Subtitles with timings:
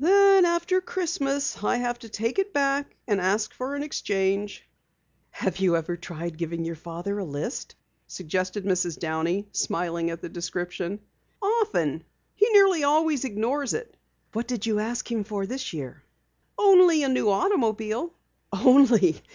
[0.00, 4.66] "Then after Christmas I have to take it back and ask for an exchange."
[5.28, 7.74] "Have you ever tried giving your father a list?"
[8.06, 8.98] suggested Mrs.
[8.98, 11.00] Downey, smiling at the description.
[11.42, 12.04] "Often.
[12.34, 13.94] He nearly always ignores it."
[14.32, 16.02] "What did you ask him for this year?"
[16.56, 18.14] "Only a new automobile."
[18.54, 19.20] "Only!